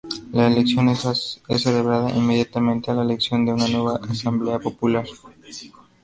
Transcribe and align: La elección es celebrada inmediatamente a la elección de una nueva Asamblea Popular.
La 0.31 0.47
elección 0.47 0.89
es 0.89 1.39
celebrada 1.59 2.09
inmediatamente 2.09 2.89
a 2.89 2.95
la 2.95 3.03
elección 3.03 3.45
de 3.45 3.53
una 3.53 3.67
nueva 3.67 3.99
Asamblea 4.09 4.57
Popular. 4.57 5.05